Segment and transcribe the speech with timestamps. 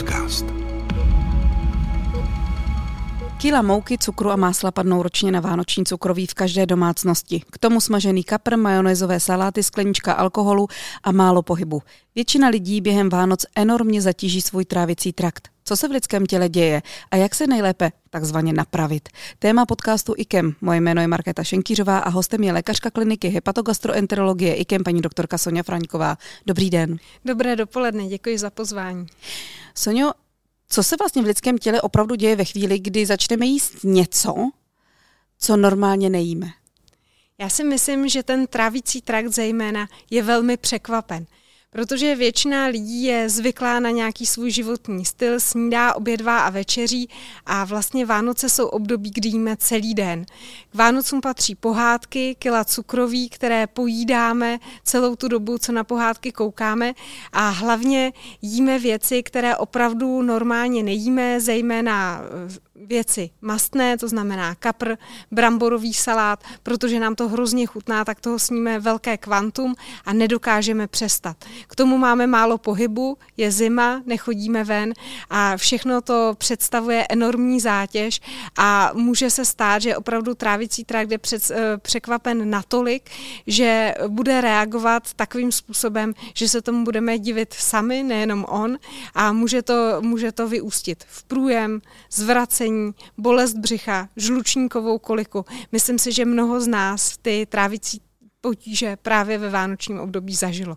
[0.00, 0.44] podcast.
[3.38, 7.42] Kila mouky, cukru a másla padnou ročně na vánoční cukroví v každé domácnosti.
[7.50, 10.68] K tomu smažený kapr, majonézové saláty, sklenička alkoholu
[11.02, 11.82] a málo pohybu.
[12.14, 15.48] Většina lidí během Vánoc enormně zatíží svůj trávicí trakt.
[15.64, 19.08] Co se v lidském těle děje a jak se nejlépe takzvaně napravit?
[19.38, 20.54] Téma podcastu IKEM.
[20.60, 25.62] Moje jméno je Markéta Šenkýřová a hostem je lékařka kliniky hepatogastroenterologie IKEM paní doktorka Sonja
[25.62, 26.16] Fraňková.
[26.46, 26.96] Dobrý den.
[27.24, 29.06] Dobré dopoledne, děkuji za pozvání.
[29.74, 30.12] Sonjo,
[30.68, 34.34] co se vlastně v lidském těle opravdu děje ve chvíli, kdy začneme jíst něco,
[35.38, 36.46] co normálně nejíme?
[37.38, 41.26] Já si myslím, že ten trávící trakt zejména je velmi překvapen
[41.70, 47.08] protože většina lidí je zvyklá na nějaký svůj životní styl, snídá, obědvá a večeří
[47.46, 50.24] a vlastně Vánoce jsou období, kdy jíme celý den.
[50.70, 56.94] K Vánocům patří pohádky, kila cukroví, které pojídáme celou tu dobu, co na pohádky koukáme
[57.32, 62.22] a hlavně jíme věci, které opravdu normálně nejíme, zejména
[62.86, 64.96] věci mastné, to znamená kapr,
[65.30, 71.36] bramborový salát, protože nám to hrozně chutná, tak toho sníme velké kvantum a nedokážeme přestat.
[71.66, 74.92] K tomu máme málo pohybu, je zima, nechodíme ven
[75.30, 78.20] a všechno to představuje enormní zátěž
[78.58, 83.10] a může se stát, že opravdu trávicí trakt je před, eh, překvapen natolik,
[83.46, 88.78] že bude reagovat takovým způsobem, že se tomu budeme divit sami, nejenom on
[89.14, 95.44] a může to, může to vyústit v průjem, zvracení, zvracení, bolest břicha, žlučníkovou koliku.
[95.72, 98.00] Myslím si, že mnoho z nás ty trávicí
[98.40, 100.76] potíže právě ve vánočním období zažilo.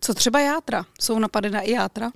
[0.00, 0.84] Co třeba játra?
[1.00, 2.10] Jsou napadena i játra?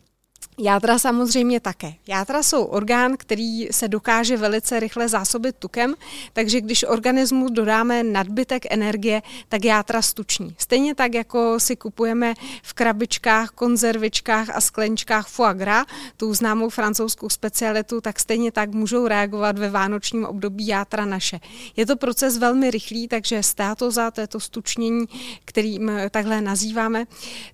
[0.58, 1.92] Játra samozřejmě také.
[2.06, 5.94] Játra jsou orgán, který se dokáže velice rychle zásobit tukem,
[6.32, 10.54] takže když organismu dodáme nadbytek energie, tak játra stuční.
[10.58, 17.28] Stejně tak, jako si kupujeme v krabičkách, konzervičkách a sklenčkách foie gras, tu známou francouzskou
[17.28, 21.40] specialitu, tak stejně tak můžou reagovat ve vánočním období játra naše.
[21.76, 25.06] Je to proces velmi rychlý, takže státoza, to je to stučnění,
[25.44, 27.04] kterým takhle nazýváme,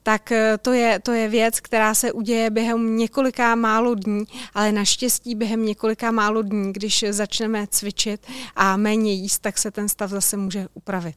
[0.02, 5.34] tak to je, to je věc, která se uděje během několika málo dní, ale naštěstí
[5.34, 8.26] během několika málo dní, když začneme cvičit
[8.56, 11.16] a méně jíst, tak se ten stav zase může upravit.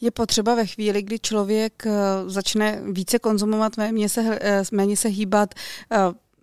[0.00, 1.90] Je potřeba ve chvíli, kdy člověk eh,
[2.26, 5.54] začne více konzumovat, méně se, eh, méně se hýbat,
[5.92, 5.96] eh,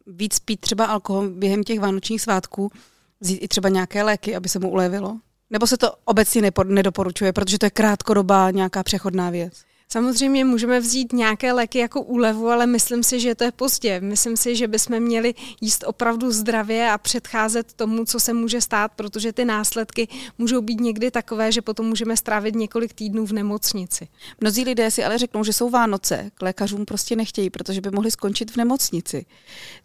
[0.07, 2.71] víc pít třeba alkohol během těch vánočních svátků,
[3.19, 5.17] vzít i třeba nějaké léky, aby se mu ulevilo?
[5.49, 9.66] Nebo se to obecně nedoporučuje, protože to je krátkodobá nějaká přechodná věc?
[9.89, 14.01] Samozřejmě můžeme vzít nějaké léky jako úlevu, ale myslím si, že to je pozdě.
[14.01, 18.91] Myslím si, že bychom měli jíst opravdu zdravě a předcházet tomu, co se může stát,
[18.95, 24.07] protože ty následky můžou být někdy takové, že potom můžeme strávit několik týdnů v nemocnici.
[24.41, 28.11] Mnozí lidé si ale řeknou, že jsou Vánoce, k lékařům prostě nechtějí, protože by mohli
[28.11, 29.25] skončit v nemocnici.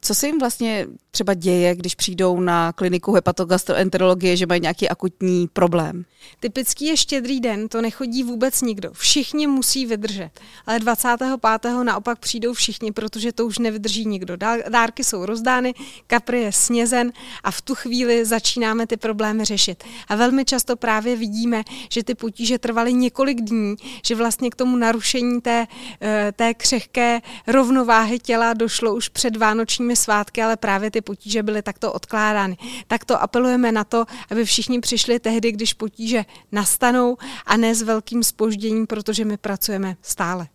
[0.01, 5.49] Co se jim vlastně třeba děje, když přijdou na kliniku hepatogastroenterologie, že mají nějaký akutní
[5.53, 6.05] problém?
[6.41, 8.93] Typický je štědrý den, to nechodí vůbec nikdo.
[8.93, 10.31] Všichni musí vydržet.
[10.67, 11.73] Ale 25.
[11.83, 14.37] naopak přijdou všichni, protože to už nevydrží nikdo.
[14.69, 15.75] Dárky jsou rozdány,
[16.07, 17.13] kapry je snězen
[17.45, 19.85] a v tu chvíli začínáme ty problémy řešit.
[20.09, 23.77] A velmi často právě vidíme, že ty potíže trvaly několik dní,
[24.07, 25.67] že vlastně k tomu narušení té,
[26.01, 31.63] eh, té křehké rovnováhy těla došlo už před vánočními svátky, ale právě ty potíže byly
[31.63, 32.57] takto odkládány.
[32.87, 37.17] Takto apelujeme na to, aby všichni přišli tehdy, když potíže nastanou
[37.47, 40.49] a ne s velkým spožděním, protože my pracujeme pracujeme stále.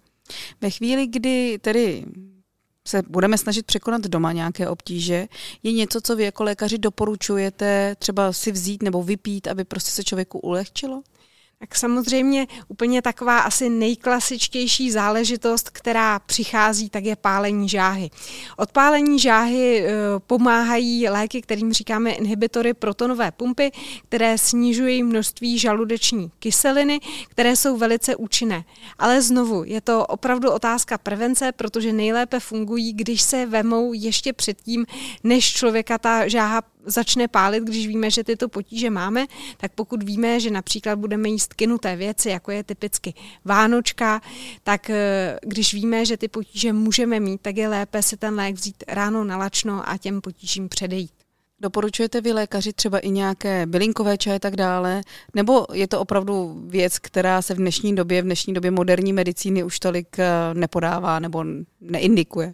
[0.62, 2.06] Ve chvíli, kdy tedy
[2.88, 5.28] se budeme snažit překonat doma nějaké obtíže,
[5.64, 10.04] je něco, co vy jako lékaři doporučujete třeba si vzít nebo vypít, aby prostě se
[10.04, 11.02] člověku ulehčilo?
[11.59, 18.09] Tak samozřejmě úplně taková asi nejklasičtější záležitost, která přichází, tak je pálení žáhy.
[18.57, 23.72] Od pálení žáhy e, pomáhají léky, kterým říkáme inhibitory protonové pumpy,
[24.09, 26.99] které snižují množství žaludeční kyseliny,
[27.29, 28.64] které jsou velice účinné.
[28.99, 34.85] Ale znovu, je to opravdu otázka prevence, protože nejlépe fungují, když se vemou ještě předtím,
[35.23, 39.25] než člověka ta žáha začne pálit, když víme, že tyto potíže máme,
[39.57, 43.13] tak pokud víme, že například budeme jíst kynuté věci, jako je typicky
[43.45, 44.22] Vánočka,
[44.63, 48.55] tak eh, když víme, že ty potíže můžeme mít, tak je lépe si ten lék
[48.55, 51.11] vzít ráno na lačno a těm potížím předejít.
[51.59, 55.01] Doporučujete vy lékaři třeba i nějaké bylinkové čaje tak dále?
[55.35, 59.63] Nebo je to opravdu věc, která se v dnešní době, v dnešní době moderní medicíny
[59.63, 61.45] už tolik eh, nepodává nebo
[61.81, 62.53] neindikuje?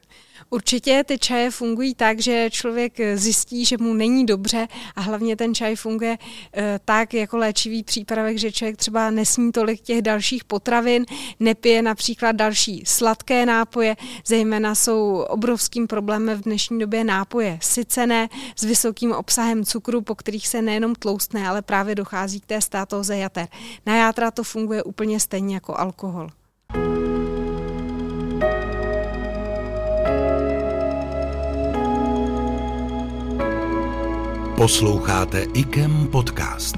[0.49, 5.55] Určitě ty čaje fungují tak, že člověk zjistí, že mu není dobře a hlavně ten
[5.55, 6.17] čaj funguje
[6.57, 11.05] e, tak jako léčivý přípravek, že člověk třeba nesní tolik těch dalších potravin,
[11.39, 13.95] nepije například další sladké nápoje,
[14.25, 20.47] zejména jsou obrovským problémem v dnešní době nápoje sycené s vysokým obsahem cukru, po kterých
[20.47, 23.47] se nejenom tloustne, ale právě dochází k té státoze jater.
[23.85, 26.29] Na játra to funguje úplně stejně jako alkohol.
[34.57, 36.75] Posloucháte IKEM podcast.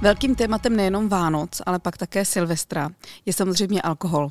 [0.00, 2.90] Velkým tématem nejenom Vánoc, ale pak také Silvestra
[3.26, 4.28] je samozřejmě alkohol.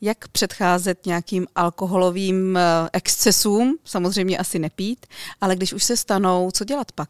[0.00, 5.06] Jak předcházet nějakým alkoholovým eh, excesům, samozřejmě asi nepít,
[5.40, 7.08] ale když už se stanou, co dělat pak?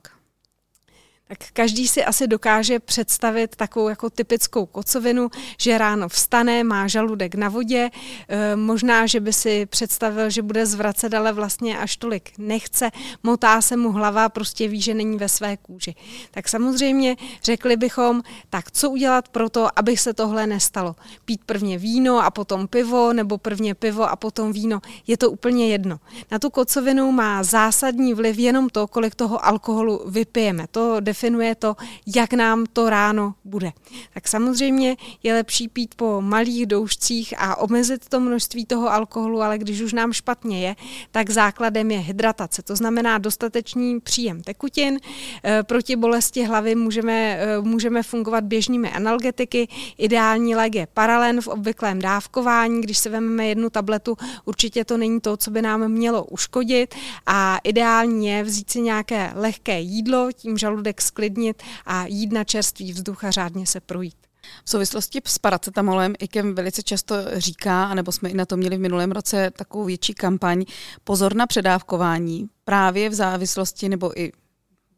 [1.28, 5.31] Tak každý si asi dokáže představit takovou jako typickou kocovinu,
[5.61, 7.90] že ráno vstane, má žaludek na vodě,
[8.28, 12.90] e, možná, že by si představil, že bude zvracet, ale vlastně až tolik nechce,
[13.23, 15.94] motá se mu hlava, prostě ví, že není ve své kůži.
[16.31, 20.96] Tak samozřejmě řekli bychom, tak co udělat pro to, aby se tohle nestalo?
[21.25, 24.81] Pít prvně víno a potom pivo, nebo prvně pivo a potom víno.
[25.06, 25.99] Je to úplně jedno.
[26.31, 30.67] Na tu kocovinu má zásadní vliv jenom to, kolik toho alkoholu vypijeme.
[30.70, 31.76] To definuje to,
[32.16, 33.72] jak nám to ráno bude.
[34.14, 39.58] Tak samozřejmě je lepší pít po malých doušcích a omezit to množství toho alkoholu, ale
[39.58, 40.76] když už nám špatně je,
[41.10, 42.62] tak základem je hydratace.
[42.62, 44.98] To znamená dostatečný příjem tekutin.
[45.44, 49.69] E, proti bolesti hlavy můžeme, e, můžeme fungovat běžnými analgetiky.
[49.98, 52.80] Ideální lék je paralen v obvyklém dávkování.
[52.80, 56.94] Když se vezmeme jednu tabletu, určitě to není to, co by nám mělo uškodit.
[57.26, 62.93] A ideální je vzít si nějaké lehké jídlo, tím žaludek sklidnit a jít na čerstvý
[62.93, 64.17] vzduch a řádně se projít.
[64.64, 68.81] V souvislosti s paracetamolem IKEM velice často říká, anebo jsme i na to měli v
[68.81, 70.64] minulém roce takovou větší kampaň,
[71.05, 74.32] pozor na předávkování právě v závislosti nebo i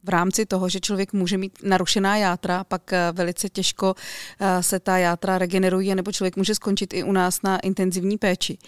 [0.03, 3.95] v rámci toho, že člověk může mít narušená játra, pak eh, velice těžko
[4.41, 8.59] eh, se ta játra regenerují, nebo člověk může skončit i u nás na intenzivní péči.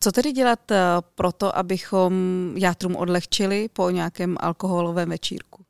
[0.00, 0.76] Co tedy dělat eh,
[1.14, 2.12] pro to, abychom
[2.56, 5.64] játrům odlehčili po nějakém alkoholovém večírku?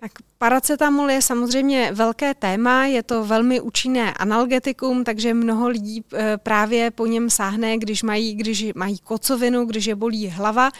[0.00, 6.36] Tak Paracetamol je samozřejmě velké téma, je to velmi účinné analgetikum, takže mnoho lidí eh,
[6.36, 10.70] právě po něm sáhne, když mají, když mají kocovinu, když je bolí hlava.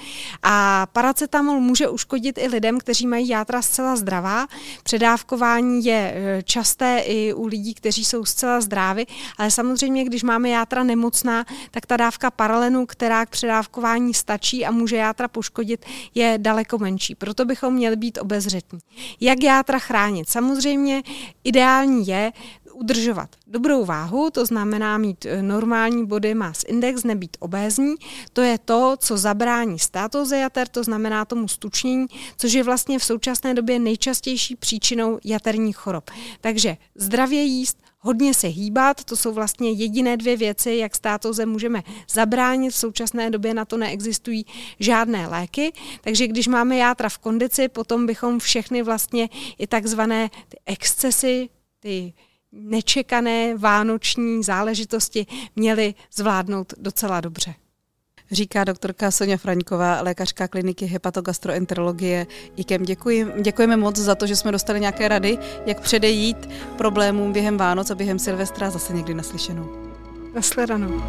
[0.43, 4.47] A paracetamol může uškodit i lidem, kteří mají játra zcela zdravá.
[4.83, 9.07] Předávkování je eh, časté i u lidí, kteří jsou zcela zdraví,
[9.39, 14.71] ale samozřejmě, když máme játra nemocná, tak ta dávka paralenu, která k předávkování stačí a
[14.71, 15.85] může játra poškodit,
[16.15, 17.15] je daleko menší.
[17.15, 18.79] Proto bychom měli být obezřetní.
[19.21, 20.29] Jak játra chránit.
[20.29, 21.03] Samozřejmě
[21.45, 22.33] ideální je
[22.81, 27.95] udržovat dobrou váhu, to znamená mít e, normální body mass index, nebýt obézní.
[28.33, 32.07] To je to, co zabrání státoze jater, to znamená tomu stučnění,
[32.37, 36.11] což je vlastně v současné době nejčastější příčinou jaterních chorob.
[36.41, 41.83] Takže zdravě jíst, hodně se hýbat, to jsou vlastně jediné dvě věci, jak státoze můžeme
[42.11, 42.71] zabránit.
[42.71, 44.47] V současné době na to neexistují
[44.81, 50.57] žádné léky, takže když máme játra v kondici, potom bychom všechny vlastně i takzvané ty
[50.67, 51.49] excesy,
[51.81, 52.13] ty
[52.53, 55.27] nečekané vánoční záležitosti
[55.57, 57.55] měli zvládnout docela dobře.
[58.33, 62.27] Říká doktorka Sonja Fraňková, lékařka kliniky hepatogastroenterologie.
[62.57, 66.49] IKEM děkuji, děkujeme moc za to, že jsme dostali nějaké rady, jak předejít
[66.79, 69.71] problémům během Vánoc a během Silvestra zase někdy naslyšenou.
[70.35, 71.03] Nasledanou.